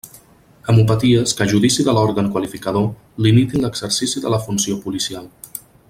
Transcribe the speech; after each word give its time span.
Hemopaties 0.71 1.33
que 1.41 1.45
a 1.45 1.47
judici 1.51 1.85
de 1.89 1.95
l'òrgan 1.97 2.31
qualificador 2.37 2.89
limitin 3.27 3.67
l'exercici 3.67 4.25
de 4.25 4.33
la 4.37 4.41
funció 4.47 4.81
policial. 4.89 5.31